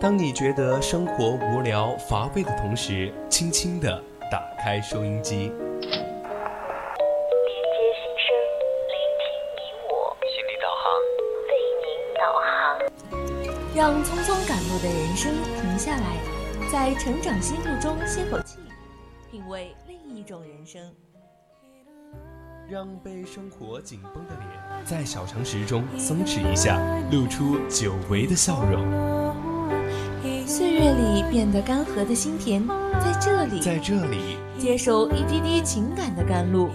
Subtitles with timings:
[0.00, 5.34] 当你觉得生活无聊乏味的同时，轻轻地打开收音机。
[5.36, 5.90] 连接
[7.94, 8.26] 心声，
[8.88, 10.84] 聆听你我，心理导航，
[11.48, 11.50] 为
[11.84, 12.46] 您导航。
[13.74, 16.06] 让匆匆赶路的人生停下来，
[16.70, 18.58] 在成长心路中歇口气，
[19.30, 20.94] 品味另一种人生。
[22.70, 26.78] 让被生活紧绷的脸，在小常识中松弛一下，
[27.10, 28.84] 露出久违的笑容。
[30.46, 32.66] 岁月里变得干涸的心田，
[33.00, 36.68] 在这里，在这里接受一滴滴情感的甘露。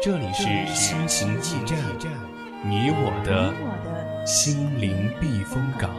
[0.00, 1.76] 这里是心情驿站，
[2.64, 3.52] 你我的
[4.24, 5.90] 心灵避风港。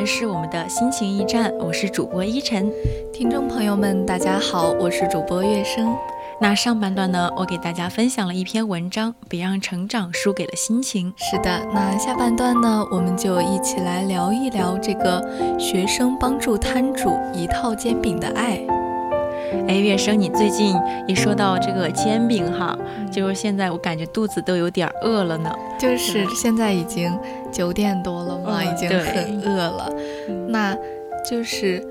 [0.00, 2.72] 然是我们的心情驿站，我是主播依晨。
[3.12, 5.94] 听众朋友们，大家好，我是主播月生。
[6.40, 11.12] 那上半段呢，我给大家分享了一篇文章，别让成长输给了心情。
[11.18, 15.22] 是的，那下半段呢，我们就一起来聊一聊这个
[15.58, 18.58] 学生帮助摊主一套煎饼的爱。
[19.68, 20.74] 哎，月生，你最近
[21.06, 22.76] 一说到这个煎饼哈，
[23.10, 25.52] 就是现在我感觉肚子都有点饿了呢。
[25.78, 27.16] 就是现在已经
[27.50, 29.92] 九点多了嘛，已经很饿了。
[30.48, 30.76] 那，
[31.28, 31.84] 就是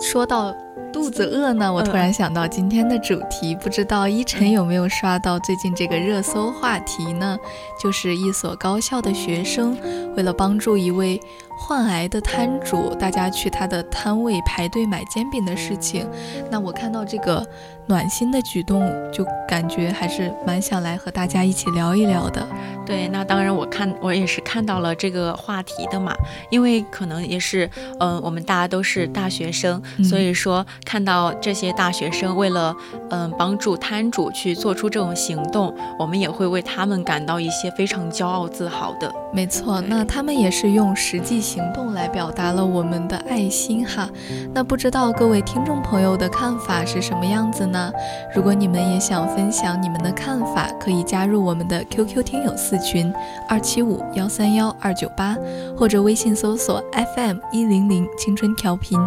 [0.00, 0.54] 说到
[0.92, 7.38] 肚子饿呢，我突然想到今天的主题，不知道依晨有没有刷到最近这个热搜话题呢？
[7.82, 9.76] 就是一所高校的学生
[10.16, 11.20] 为了帮助一位。
[11.58, 16.08] 患癌的摊主，大家去他的摊位排队买煎饼的事情，
[16.50, 17.44] 那我看到这个
[17.86, 18.80] 暖心的举动，
[19.12, 22.46] 就感觉还是蛮想来和大家一起聊一聊的。
[22.86, 26.14] 对，那当然我看我也是看到了这个话题的嘛，
[26.48, 27.68] 因为可能也是，
[27.98, 32.74] 嗯，我们大家都是大学生，所以说看到这些大学生为了，
[33.10, 39.12] 嗯，帮助摊主去做出这种行动，我们也会为他们感到一些非常骄傲自豪的。
[39.34, 41.47] 没错，那他们也是用实际。
[41.48, 44.06] 行动来表达了我们的爱心哈，
[44.52, 47.90] 那不知道各位听众朋友的看法是什么样子呢？
[48.34, 53.10] 如果你们也想分享你们的看法，可以加入我们的 QQ 听友四群
[53.48, 55.34] 二七五幺三幺二九八，
[55.74, 56.84] 或者微信搜索
[57.16, 59.00] FM 一零零青春调频，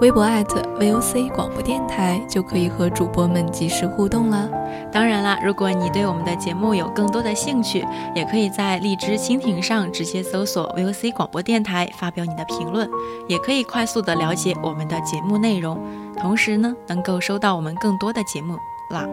[0.00, 4.48] 微博 @VOC 广播电台就可以和主播们及时互动了。
[4.90, 7.84] 当然啦，如果你对我们的节目有更多的兴趣，
[8.14, 11.73] 也可以在荔枝蜻蜓上直接搜索 VOC 广播电台。
[11.74, 12.88] 来发表你的评论，
[13.26, 15.78] 也可以快速的了解我们的节目内容，
[16.16, 18.56] 同时呢，能够收到我们更多的节目
[18.90, 19.04] 啦。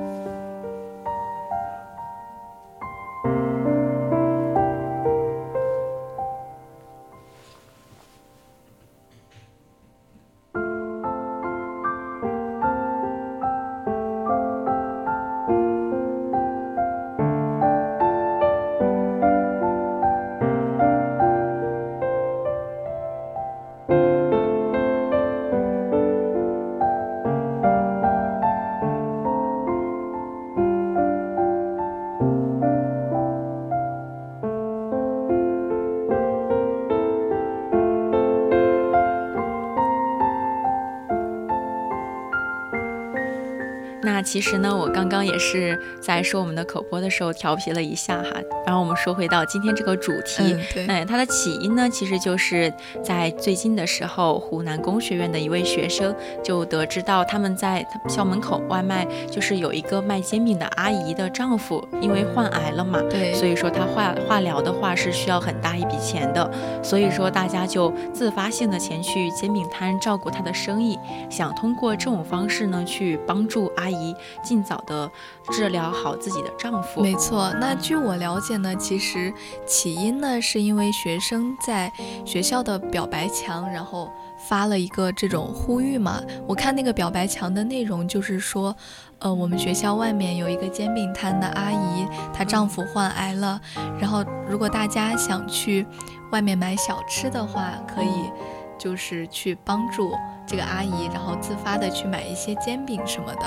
[44.31, 48.29] 其实呢，我刚刚也是在说我们的口播的时候调皮了一下哈。
[48.65, 50.55] 然后我们说回到今天这个主题，
[50.87, 66.49] 嗯，它的起因呢，其实就是在最近的时候，湖南工学院的一位学生就得知到他们在校门口外卖，就是有一个卖煎饼的阿姨的丈夫因为患癌了嘛，对，所以说他化化疗的话是需要很大一笔钱的，
[66.81, 70.97] 所以说大家就自发性的前去煎饼摊照顾他的生意，
[71.29, 74.15] 想通过这种方式呢去帮助阿姨。
[74.43, 75.09] 尽早的
[75.51, 77.01] 治疗好自己的丈夫。
[77.01, 79.33] 没错，那据我了解呢，其实
[79.65, 81.91] 起因呢是因为学生在
[82.25, 84.11] 学校的表白墙，然后
[84.47, 86.21] 发了一个这种呼吁嘛。
[86.47, 88.75] 我看那个表白墙的内容就是说，
[89.19, 93.59] 呃，我们学校外面有一个煎饼摊的阿姨，她丈夫患癌了，
[93.99, 95.85] 然后如果大家想去
[96.31, 98.31] 外面买小吃的话，可以
[98.81, 100.11] 就是去帮助。
[100.47, 103.45] 这个阿姨，然后自发的去买一些煎饼什么的，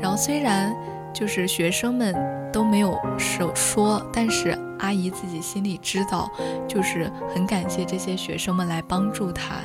[0.00, 0.74] 然后虽然
[1.12, 2.14] 就是学生们
[2.52, 6.28] 都没有手说，但是阿姨自己心里知道，
[6.66, 9.56] 就是很感谢这些学生们来帮助她。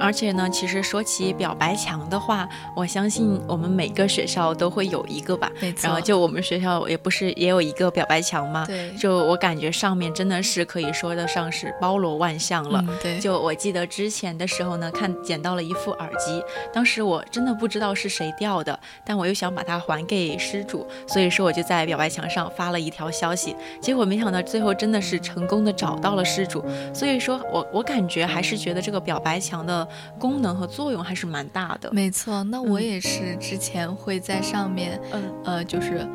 [0.00, 5.50] 而且呢，其实说起表白墙的话，我相信我们每个学校都会有一个吧。
[5.60, 5.86] 没错。
[5.86, 8.64] 然后就我们学校也不是也有一个表白墙吗？
[8.66, 8.90] 对。
[8.96, 12.82] 就我感觉上面真的是可以说得上是包罗万象了。
[12.88, 13.18] 嗯，对。
[13.18, 16.42] 就我记得之前的时候呢，看捡到了一副耳机，
[16.72, 26.64] 当时我真的不知道是谁掉的，但我又想把它还给失主，所以说我就在表白墙上发了一条消息，结果没想到最后真的是成功的找到了失主。
[26.92, 29.81] 所以说我我感觉还是觉得这个表白墙的
[30.18, 31.92] 功能和作用还是蛮大的。
[31.92, 36.06] 没错，那我也是之前会在上面，嗯呃，就是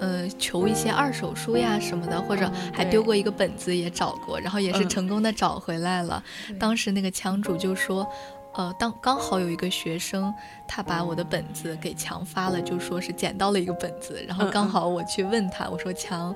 [0.00, 6.22] 呃求一些二手书呀什么的，或者还丢过一个本子也找过，然后也是成功的找回来了。
[6.58, 8.06] 当时那个枪主就说。
[8.54, 10.32] 呃，当刚好有一个学生，
[10.68, 16.34] 他把我的本子给强发了，就说是捡到了一个本子，然后刚好我去问他，我说强，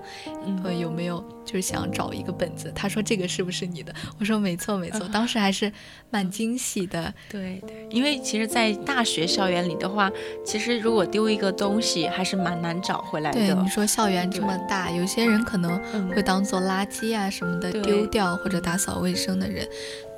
[0.65, 2.73] 呃，有没有就是想找一个本子？
[2.75, 3.95] 他说这个是不是你的？
[4.19, 5.71] 我说没错没错，当时还是
[6.09, 7.13] 蛮惊喜的。
[7.29, 10.11] 对对，因为其实，在大学校园里的话，
[10.45, 13.39] 其实如果丢一个东西，还是蛮难找回来的。
[13.39, 15.79] 对，你说校园这么大，有些人可能
[16.15, 19.69] 会当做垃圾啊什么的丢掉，或者打扫卫生的人。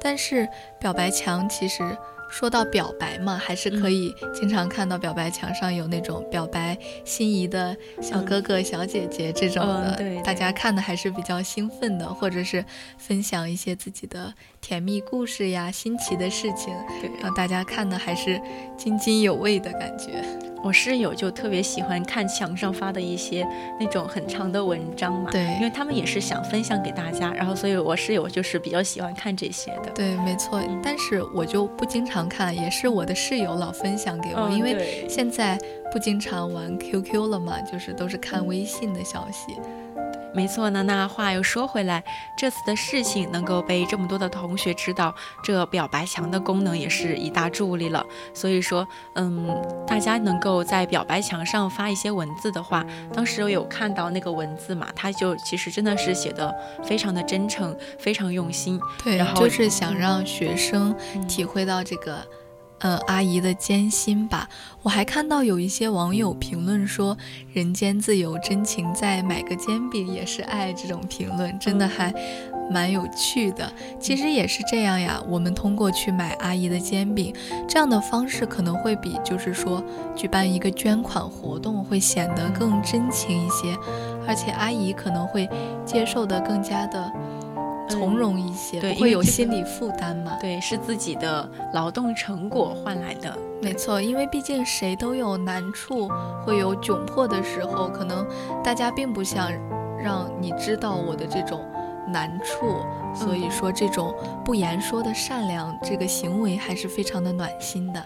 [0.00, 0.48] 但是
[0.78, 1.96] 表白墙其实
[2.30, 12.62] 说到表白嘛，还是可以经常看到表白墙上有那种表白心仪的小哥哥、小姐姐这种的，对，大家看的还是比较兴奋的，或者是
[12.98, 16.74] 分享一些自己的甜蜜故事呀、新奇的事情，
[17.22, 18.38] 让大家看的还是
[18.76, 20.22] 津津有味的感觉。
[20.62, 23.46] 我室友就特别喜欢看墙上发的一些
[23.78, 29.90] 那种很长的文章嘛，对，因为他们也是想分享给大家，然后所以我室友就是比较喜欢看这些的。
[29.94, 35.58] 对，没错，但是我就不经常看，也是我的室友老分享给我，因为现在
[35.92, 39.56] 不经常玩 QQ 了嘛，就是都是看微信的消息。
[40.34, 42.02] 没错呢，那话又说回来，
[42.36, 48.04] 这次的事情能够被这么多的同学知道，这表白墙的功能也是一大助力了。
[48.34, 49.48] 所以说，嗯，
[49.86, 56.54] 大家能够在表白墙上发一些文字的话，当时我有看到那个文字嘛，他就其实真的是写的
[56.84, 58.80] 非常的真诚，非常用心。
[59.02, 60.94] 对，然后就是想让学生
[61.26, 62.18] 体会到这个。
[62.80, 64.48] 呃，阿姨的艰辛吧。
[64.82, 67.16] 我还看到有一些网友评论说
[67.52, 72.14] “人间自有真情在，买个煎饼也是爱”这种评论，真的还
[72.70, 73.72] 蛮有趣的。
[73.98, 77.34] 其实也是这样呀，我们通过去买阿姨的煎饼
[77.68, 79.82] 这样的方式，可能会比就是说
[80.14, 83.76] 举办一个捐款活动会显得更真情一些，
[84.26, 85.48] 而且阿姨可能会
[85.84, 87.12] 接受的更加的。
[87.98, 90.36] 从容一些，对，不会有心理负担嘛？
[90.40, 93.36] 对，是自己的劳动成果换来的。
[93.60, 96.08] 没错，因为毕竟谁都有难处，
[96.44, 98.24] 会有窘迫的时候，可能
[98.62, 99.50] 大家并不想
[100.00, 101.60] 让你知道我的这种
[102.06, 102.76] 难处，
[103.12, 104.14] 所以说这种
[104.44, 108.00] 不言说的善良这个行为还是非常的暖心的。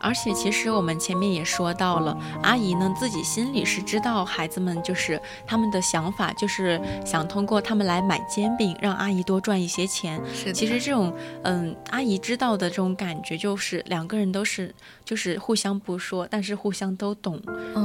[0.00, 10.20] 而且其实我们前面也说到了，阿姨呢自己心里是知道孩子们就是他们的想法，就是想通过他们来买煎饼，让阿姨多赚一些钱。
[10.32, 11.12] 是，其实这种
[11.42, 14.74] 嗯，阿姨知道的这种感觉，就是两个人都是
[15.04, 17.40] 就是互相不说，但是互相都懂，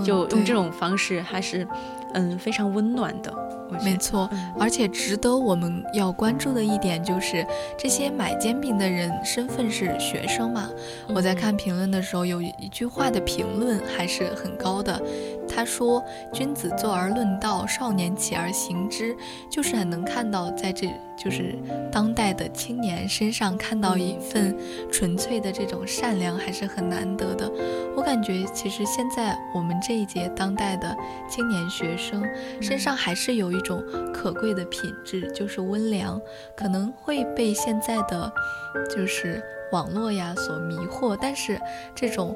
[0.05, 1.67] 就用这种方式还是
[2.13, 3.33] 嗯非常温暖的。
[3.81, 4.29] 没错，
[4.59, 7.45] 而且值得我们要关注的一点就是，
[7.77, 10.69] 这些买煎饼的人身份是学生嘛？
[11.15, 15.01] 我在看评论的时候，有一句话的评论还是很高的。
[15.47, 19.15] 他说：“君子坐而论道，少年起而行之。”
[19.49, 21.55] 就是很能看到，在这就是
[21.91, 24.55] 当代的青年身上看到一份
[24.91, 27.51] 纯粹的这种善良，还是很难得的。
[27.95, 30.95] 我感觉，其实现在我们这一届当代的
[31.29, 32.23] 青年学生
[32.59, 36.19] 身上还是有一种可贵的品质，就是温良。
[36.55, 38.31] 可能会被现在的
[38.89, 41.59] 就是网络呀所迷惑，但是
[41.93, 42.35] 这种。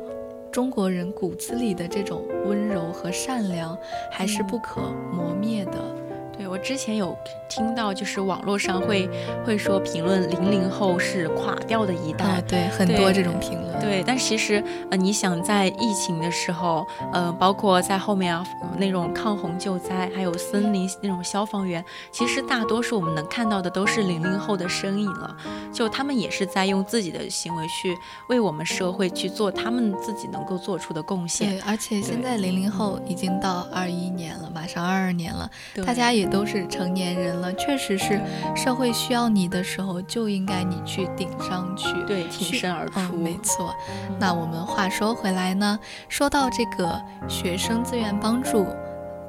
[0.52, 3.78] 中国人骨子里的这种温柔和善良，
[4.12, 4.82] 还是不可
[5.14, 5.97] 磨灭的。
[6.38, 7.18] 对我之前有。
[7.50, 9.10] 听到就是网络上会
[9.46, 13.80] 会说评论零零后是垮掉的一代，对很多这种评论。
[13.80, 18.46] 对，但其实呃，你想在疫情的时候，呃，包括在后面啊
[18.78, 25.38] 那种抗洪救灾，还有森林那种消防员，其实大多数我们能看到的都是零零后的身影了。
[25.72, 31.50] 就他们也是在用自己的行为去为我们社会去做他们自己能够做出的贡献。
[31.50, 35.50] 对，而且现在零零后已经到二一年了，马上二二年了，
[35.86, 37.38] 大家也都是成年人。
[37.38, 38.20] 了，确实是，
[38.56, 43.74] 社会需要你的时候，就应该你去顶上去，对，挺身而出，没错。
[44.20, 45.80] 那我们话说回来呢，
[46.10, 48.66] 说到这个学生自愿帮助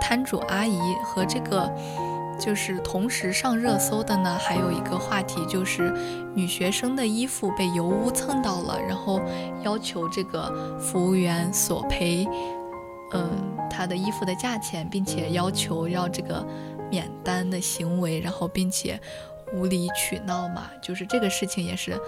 [0.01, 1.71] 摊主阿姨和这个
[2.41, 5.93] 就是同时上热搜的呢，还有一个话题就是
[6.35, 9.21] 女学生的衣服被油污蹭到了，然后
[9.63, 12.27] 要求这个服务员索赔，
[13.13, 13.29] 嗯，
[13.69, 16.47] 她的衣服的价钱，并且要求要这个
[16.91, 19.01] 免单的行为，然后并且
[19.53, 21.99] 无理取闹嘛，就是这个事情也是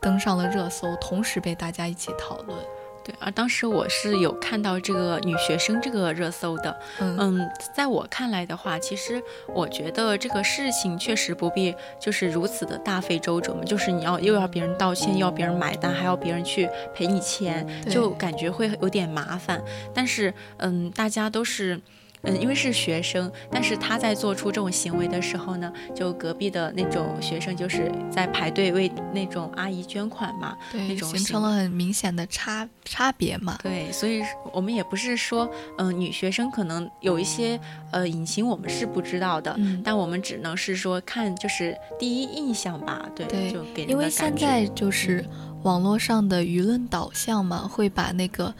[0.00, 2.58] 登上了热搜，同时被大家一起讨论。
[3.04, 19.62] 对，而当时我是有看到这个女学生这个热搜的，嗯，在我看来的话，其实我觉得这个事情确实不必就是如此的大费周折嘛，就是你要又要别人道歉，又要别人买单，还要别人去赔你钱，就感觉会有点麻烦。
[19.94, 21.80] 但是，嗯，大家都是。
[22.26, 33.56] 嗯，因为是学生，但是他在做出这种行为的时候呢，就隔壁的那种学生就是在排队为那种阿姨捐款嘛，对，那种形成了很明显的差差别嘛。
[33.62, 37.58] 对，所以我们也不是说，嗯，女学生可能有一些
[37.92, 45.24] 呃隐情我们是不知道的，但我们只能是说看就是第一印象吧，对，就给因为现在就是
[45.62, 48.52] 网络上的舆论导向嘛，会把那个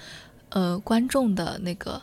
[0.50, 2.00] 呃观众的那个。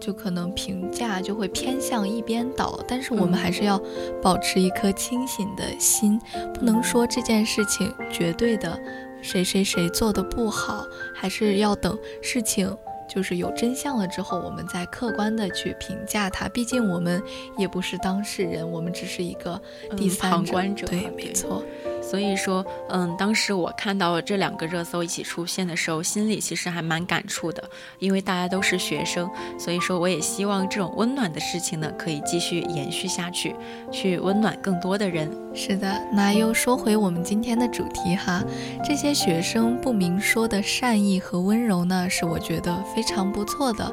[0.00, 3.80] 就可能评价就会偏向一边倒，但是我们还是要
[4.22, 6.20] 保持一颗清醒的心，
[6.54, 8.78] 不能说这件事情绝对的
[9.22, 10.84] 谁谁谁做的不好，
[11.14, 12.76] 还是要等事情
[13.08, 16.48] 就是有真相了之后，我们再客观的去评价它。
[16.48, 17.22] 毕竟我们
[17.56, 19.60] 也不是当事人，我们只是一个
[19.96, 20.86] 第三者。
[20.86, 21.62] 对，没错。
[22.08, 33.56] 所以说，嗯，当时我看到这两个热搜一起出现的时候，心里其实还蛮感触的，因为大家都是学生，所以说我也希望这种温暖的事情呢，可以继续延续下去，
[33.90, 35.28] 去温暖更多的人。
[35.52, 38.44] 是的，那又说回我们今天的主题哈，
[38.84, 43.90] 这些学生不明说的善意和温柔呢，是我觉得非常不错的，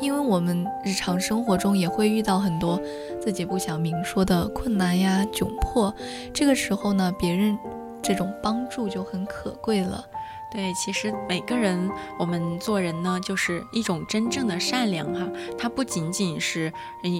[0.00, 2.80] 因为我们日常生活中也会遇到很多
[3.24, 5.94] 自己不想明说的困难呀、窘迫，
[6.34, 7.58] 这个时候呢，别人。
[8.02, 10.04] 这种帮助就很可贵了。
[10.54, 15.26] 对，其实每个人，我们做人呢，就是一种真正的善良哈。
[15.58, 16.72] 它不仅仅是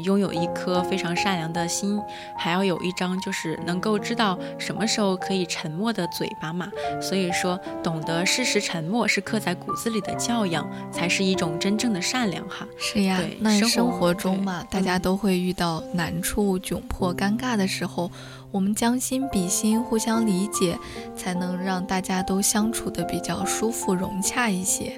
[0.04, 2.00] 拥有一颗非常善良的心，
[2.38, 6.70] 还要有一张就是能够知道什么时候可以沉默的嘴巴嘛。
[7.02, 12.64] 所以说，懂得适时沉默是刻在骨子里的教养，才是一种真正的善良哈。
[12.78, 18.08] 是呀，那生活中嘛，大家都会遇到难处、窘迫、尴尬的时候。
[18.54, 20.78] 我们将心比心，互相理解，
[21.16, 24.96] 才能让大家都相处的比较舒服、融洽一些。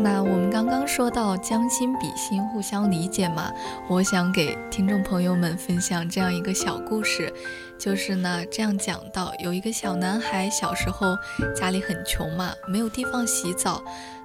[0.00, 3.52] 那我们刚刚说到将心比心，互相理解嘛，
[3.88, 7.32] 我想给听众朋友们分享这样一个小故事，
[7.76, 11.16] 就是呢，这样讲到有一个小男孩，小时候
[11.54, 13.82] 家里很穷嘛，没有地方洗澡，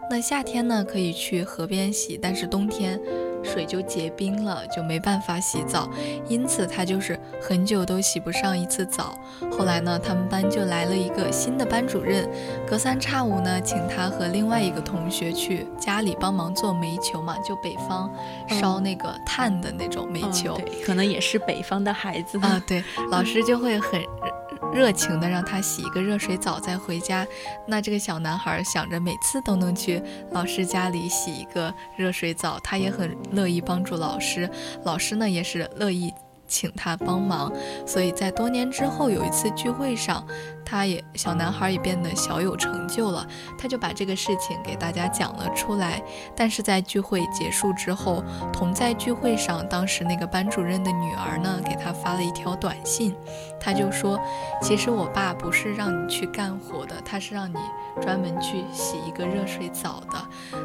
[0.10, 3.00] 那夏天呢可以去河边洗，但是冬天。
[3.44, 5.90] 水就结冰了，就没办法洗澡，
[6.28, 9.18] 因此他就是很久都洗不上一次澡。
[9.52, 12.30] 后来呢，他们班就来了一个新的班主任，
[12.68, 18.10] 隔三差五呢，请他和另外一个同学去家里帮忙做煤球嘛，就北方
[18.48, 22.62] 烧那个炭的那种煤球，可能也是北方的孩子啊。
[22.68, 24.02] 对，老师就会很。
[24.72, 27.26] 热情的让他洗一个热水澡再回家，
[27.68, 30.02] 那这个小男孩想着每次都能去
[30.32, 34.50] 老师家里洗一个热水澡，他也很乐意帮助老师，
[34.84, 36.14] 老师呢也是乐意
[36.48, 37.52] 请他帮忙，
[37.86, 40.26] 所以在多年之后有一次聚会上。
[40.66, 43.28] 他也小男孩也变得小有成就了，
[43.58, 46.02] 他就把这个事情给大家讲了出来。
[46.36, 53.16] 但是在聚会结束之后，同在聚会上，当时那个班主任的女儿呢，给他发了一条短信，
[53.60, 54.20] 他就说
[54.62, 57.58] ：“其实我爸不是让你去干活的，他是让你
[58.02, 60.18] 专门去洗一个热水澡的。”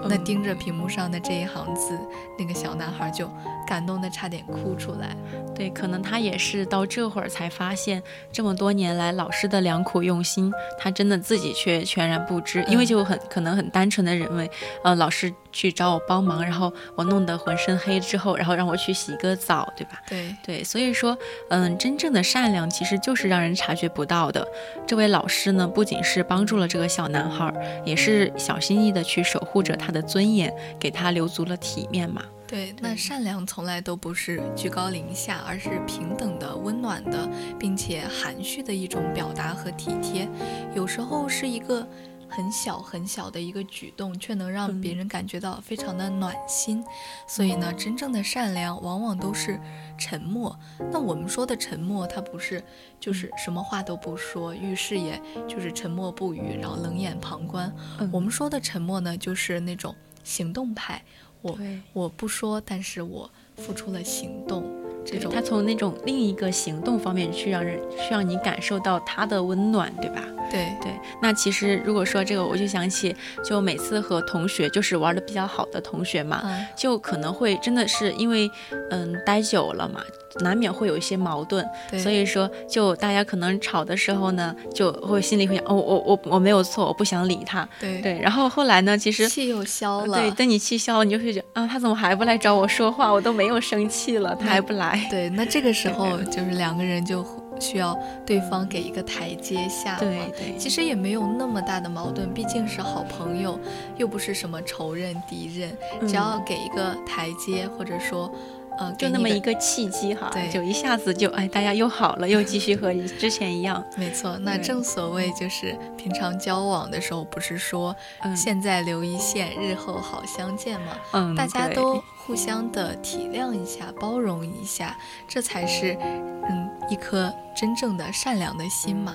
[0.08, 1.98] 那盯着屏幕上的这一行字，
[2.38, 3.30] 那个小男孩就
[3.66, 5.16] 感动的差点哭出来。
[5.54, 8.02] 对，可能他也是到这会儿才发现，
[8.32, 14.50] 这么多年来老师的良苦用心，他真的自己却全然不知，因为就很可能很单纯的认为，
[14.84, 20.02] 呃，老师去找我帮忙，然后我弄得浑身黑之后，然后让我去洗个澡，对吧？
[20.06, 21.16] 对对，所以说，
[21.48, 24.46] 嗯，真正的善良其实就是让人察觉不到的。
[24.86, 27.50] 这位老师呢，不仅是帮助了这个小男孩，
[27.86, 32.22] 也是小心翼翼的去守护着他的尊严，给他留足了体面嘛。
[32.48, 37.28] 对，那善良从来都不是居高临下，而是平等的、温暖的，
[37.58, 40.26] 并且含蓄的一种表达和体贴。
[40.74, 41.86] 有时候是一个
[42.26, 46.82] 很小很小的一个举动，却能让别人感觉到非常的暖心。
[47.26, 49.60] 所以呢，真正的善良往往都是
[49.98, 50.58] 沉默。
[50.90, 52.64] 那我们说的沉默，它不是
[52.98, 57.70] 就是什么话都不说，遇事也就是沉默不语，然后冷眼旁观。
[58.10, 61.04] 我们说的沉默呢，就是那种行动派。
[61.42, 61.58] 我
[61.92, 64.64] 我不说，但是我付出了行动。
[65.04, 70.22] 这种他从那种另一个行动方面去让人去让你感受到他的温暖，对吧？
[70.50, 70.92] 对对。
[71.20, 73.14] 那其实如果说这个，我就想起，
[73.44, 76.42] 就每次和同学就是玩的比较好的同学嘛，
[76.76, 78.50] 就可能会真的是因为
[78.90, 80.00] 嗯待久了嘛。
[80.40, 81.66] 难免会有一些矛盾，
[82.00, 87.66] 所以说就大家可能吵的时候呢，就会心里会想，哦，我我我没有错，我不想理他。
[87.80, 90.18] 对对，然后后来呢，其实气又消了。
[90.18, 93.10] 对，等你气消了，你就会觉得啊，他怎么还不来找我说话？
[93.10, 94.87] 我都没有生气了，他还不来。
[95.10, 97.26] 对，那这个时候就是两个人就
[97.60, 99.98] 需要对方给一个台阶下。
[99.98, 103.58] 对对，其实也没有那么大的矛盾，毕竟是好朋友，
[103.96, 105.76] 又不是什么仇人敌人，
[106.08, 108.32] 只要给一个台阶，或者说。
[108.80, 113.84] 嗯，就那么一个契机哈，对，就一下子就哎，大家又好了，又继续和之前一样。
[113.96, 117.94] 没错，那正所谓就是平常交往的时候，不是说
[118.36, 120.92] 现在留一线，日后好相见吗？
[121.12, 129.14] 嗯，大家都互相的体谅一下，包容一下，这才是嗯一颗真正的善良的心嘛。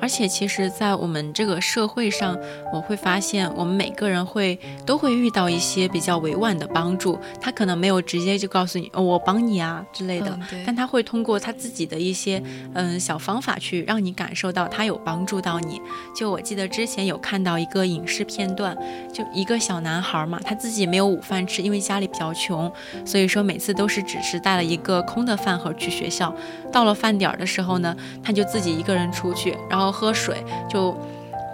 [0.00, 2.36] 而且，其实，在我们这个社会上，
[2.72, 7.18] 我会发现，我们每个人会都会遇到一些比较委婉的帮助。
[7.40, 12.42] 他可能没有直接就告诉你，哦，我帮你啊之类的，但他会通过他自己的一些
[12.74, 15.80] 嗯小方法去让你感受到他有帮助到你。
[16.16, 18.76] 就我记得之前有看到一个影视片段，
[19.12, 22.70] 就一个小男孩嘛，他自己没有午饭吃，因为家里比较穷，
[23.04, 26.34] 所以说每次都是只是带了一个空的饭盒去学校。
[26.70, 30.96] 到了饭点儿的时候呢，他就自己一个人出去，然后喝水，就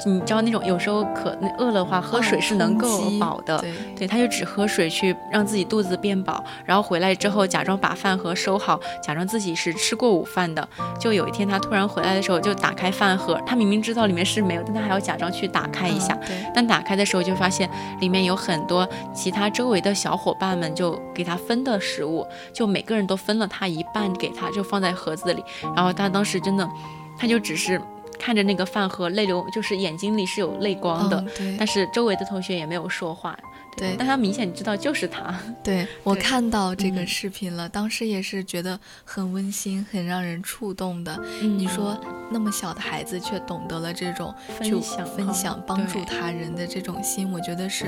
[0.05, 3.64] 你知道那种有时候渴饿了的话，喝水是能够饱的。
[3.97, 10.68] 对，他就只喝水去让自己肚子变饱，然后回来之后假装把饭盒收好，假装自己是吃过午饭的。
[11.01, 16.18] 就有一天他突然回来的时候，就打开饭盒，他明明知道里面是没有，但他还要假装去打开一下。
[16.53, 17.70] 但打开的时候就发现
[18.01, 25.42] 里面有很多其他周围的小伙伴们就给他分的食物，就每个人都分了他一半给他，就放在盒子里。
[25.75, 26.68] 然后他当时真的。
[27.16, 27.81] 他就只是
[28.25, 31.23] 看着那个饭盒，泪流，就是眼睛里是有泪光的。
[31.37, 33.39] 对，但是周围的同学也没有说话。
[33.77, 35.35] 对，但他明显知道就是他。
[35.63, 41.19] 对我看到这个视频了，当时也是觉得很温馨，很让人触动的。
[41.41, 41.99] 你说
[42.31, 47.87] 那么小的孩子却懂得了这种分享、分享、帮助他人的这种心，我觉得是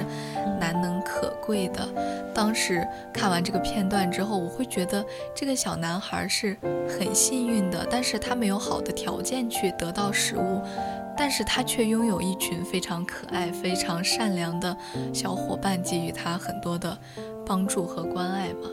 [0.59, 1.87] 难能可贵的。
[2.35, 6.57] 当时看完这个片段之后，我会觉得这个小男孩是
[6.99, 10.63] 很幸运的，但是他没有好的条件去得到食物。
[11.17, 14.77] 但是他却拥有一群非常可爱、非常善良的
[15.13, 16.97] 小伙伴，给予他很多的
[17.47, 18.71] 帮助和关爱嘛。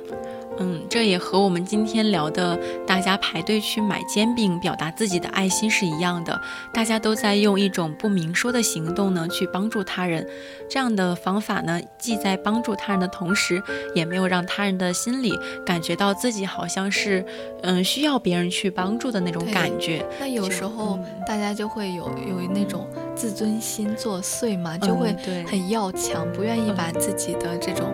[0.60, 2.56] 嗯，这也和我们今天聊的
[2.86, 6.40] 大家排队去买煎饼，表达自己的爱心是一样的。
[6.72, 10.28] 大家都在用一种不明说的行动呢，去帮助他人。
[10.70, 13.64] 这样的方法呢，既在帮助他人的同时，
[13.96, 15.34] 也没有让他人的心里
[15.66, 17.26] 感觉到自己好像是
[17.64, 20.06] 嗯需要别人去帮助的那种感觉。
[20.20, 25.16] 那有时候大家就会有有那种自尊心作祟嘛，就会
[25.48, 27.92] 很要强，不愿意把自己的这种。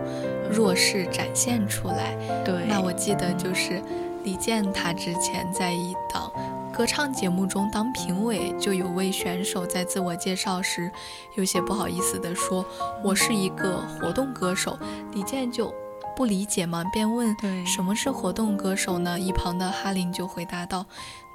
[0.52, 2.16] 弱势展现出来。
[2.44, 3.82] 对，那我记得就是
[4.24, 6.32] 李健，他之前在一档
[6.74, 10.92] 歌唱节目中当评委，就有位选手在自我介绍时
[11.36, 12.66] 有些不好意思地说
[13.04, 14.78] ：“我是一个活动歌手。”
[15.14, 15.74] 李健就。
[16.16, 19.18] 不理解嘛，便问对什么是活动歌手呢？
[19.18, 20.86] 一旁的哈林就回答道：“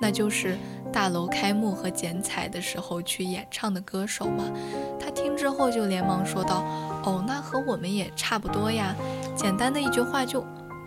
[0.01, 0.57] 那就是
[0.93, 4.45] 大楼开幕和剪彩的时候去演唱的歌手嘛。”
[4.99, 6.65] 他听之后就连忙说道
[7.05, 8.95] ：“哦，那和我们也差不多呀。”
[9.37, 10.45] 简单的一句话就。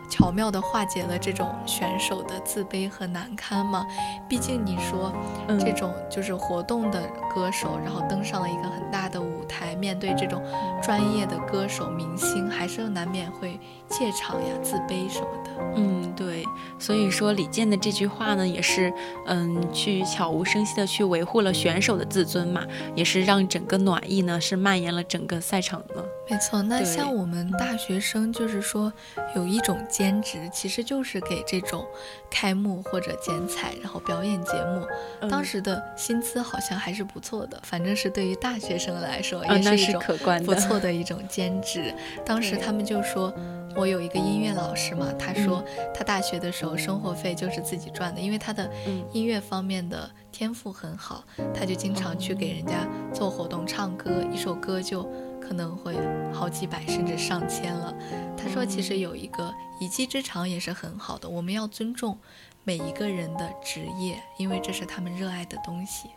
[0.10, 3.86] 巧妙地化解了这种选手的自卑和难堪嘛，
[4.28, 5.12] 毕竟你说，
[5.60, 7.02] 这种就是活动的
[7.34, 10.42] 歌手，然后登上了一个很大的舞台，面对这种
[10.82, 15.52] 专业的歌手明星，还是难免会怯场呀、自卑什么的。
[15.76, 16.46] 嗯，对，
[16.80, 18.94] 所以说李健的这句话呢，也是
[19.26, 22.64] 嗯，去悄无声息的去维护了选手的自尊嘛，
[22.96, 26.06] 也是让整个暖意呢是蔓延了整个赛场的。
[26.30, 28.92] 没错，那像我们大学生，就是说
[29.36, 29.78] 有一种。
[29.98, 31.84] 兼职其实就是给这种
[32.30, 40.00] 开幕或者剪彩，然后表演节目，当时的薪资好像还是不错的，反正是对于大学生来说也是一种
[40.46, 41.92] 不错的一种兼职。
[42.24, 43.34] 当时他们就说，
[43.76, 45.64] 我有一个音乐老师嘛，他说
[45.96, 48.70] 他大学的时候生活费就是自己赚的，因为他的
[49.12, 51.24] 音乐方面的天赋很好，
[51.56, 55.10] 他就经常去给人家做活动唱歌，一首歌就。
[55.40, 55.96] 可能会
[56.34, 57.96] 好几百甚至上千了。
[58.36, 61.30] 他说，其实有一个一技之长也是很好的。
[61.30, 62.18] 我们要尊重
[62.64, 66.10] 每一个人的职业，因为这是他们热爱的东西。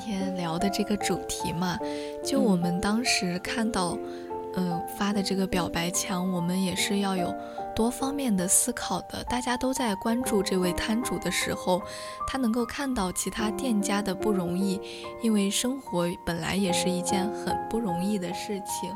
[0.00, 1.78] 天聊的这个主题嘛，
[2.24, 3.96] 就我们当时看到，
[4.54, 7.32] 嗯，发的这个表白墙，我们也是要有
[7.76, 9.22] 多方面的思考的。
[9.24, 11.80] 大家都在关注这位摊主的时候，
[12.26, 14.80] 他能够看到其他店家的不容易，
[15.22, 18.90] 因为生活本来也是一件很不容易的事情。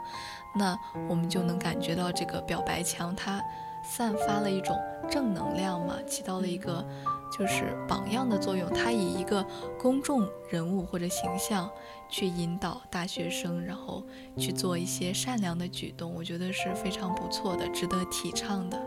[0.56, 0.76] 那
[1.08, 3.40] 我们就能感觉到这个表白墙，它
[3.82, 4.76] 散发了一种
[5.10, 6.84] 正能量嘛，起到了一个。
[7.30, 9.44] 就是榜样的作用，他以一个
[9.78, 11.68] 公众人物或者形象
[12.08, 14.02] 去引导大学生，然后
[14.36, 18.80] 去做一些善良的举动，我觉得是非常不错的，值得提倡的。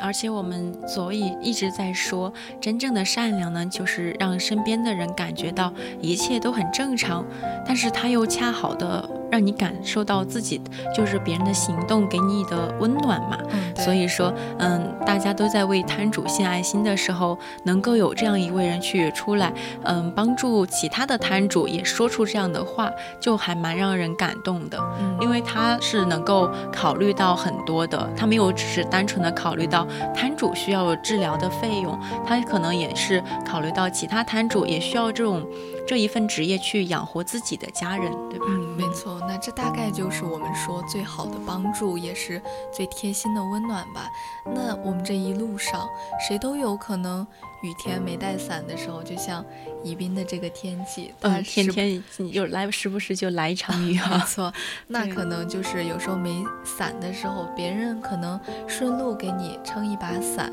[0.00, 7.24] 而且我们所以一直在说，真正的善良呢，就是让身边的人感觉到一切都很正常，
[7.66, 9.17] 但是他又恰好的。
[9.30, 10.60] 让你感受到自己
[10.94, 13.38] 就是别人的行动给你的温暖嘛，
[13.76, 19.52] 所以说，嗯，大家都在为摊主献爱心的时候，能够有这样一位人去出来，
[19.84, 24.78] 嗯，帮助其他的摊主也说出这样的话，就还蛮让人感动的。
[25.00, 35.46] 嗯，因为他是能够考虑到很多的，他没有只是单纯的考虑到摊主需要治疗的费用，他可能也是考虑到其他摊主也需要这种。
[35.88, 38.44] 这一份职业去养活自己的家人，对吧？
[38.46, 39.18] 嗯，没错。
[39.20, 44.06] 那这大概就是我们说最好的帮助，也是最贴心的温暖吧。
[44.44, 45.88] 那我们这一路上，
[46.28, 47.26] 谁都有可能
[47.62, 49.44] 雨天没带伞的时候，就像
[49.82, 54.10] 宜宾的这个天气，嗯，天天你就来，时不时就来一场雨啊。
[54.18, 54.52] 没错，
[54.86, 60.52] 那可能就是有时候没伞的时候，别人可能顺路给你撑一把伞。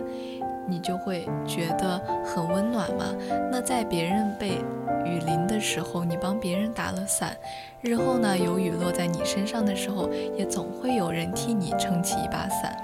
[0.67, 3.05] 你就会觉得很温暖嘛。
[3.51, 4.57] 那在别人被
[5.05, 7.37] 雨淋的时候，你帮别人打了伞，
[7.81, 12.75] 日后呢有雨落在你身上的时候，也总会有人替你撑起一把伞。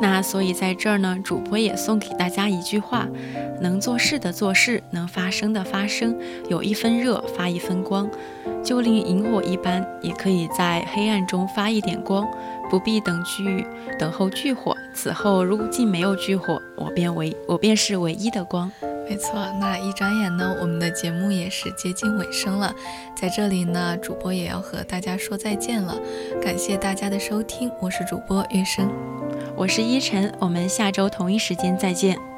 [0.00, 3.06] 那所以在这儿呢，主播也送给大家一句话：
[3.60, 6.16] 能做事的做事，能发声的发声，
[6.48, 8.10] 有一分热发一分光，
[8.64, 12.26] 就令萤火一般，也可以在黑暗中发一点光。
[12.70, 13.66] 不必等聚，
[13.98, 14.76] 等候炬火。
[14.94, 18.70] 此后如既没有炬火，我便唯我便是唯一的光。
[19.08, 22.72] 没错，那一转眼呢，我们的节目也是接近尾声了。
[23.20, 25.98] 在这里呢，主播也要和大家说再见了。
[26.40, 28.88] 感谢大家的收听，我是主播月生，
[29.56, 32.29] 我是依晨，我们下周同一时间再见。